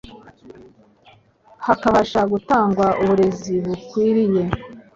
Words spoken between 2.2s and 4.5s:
gutangwa uburezi bukwiriye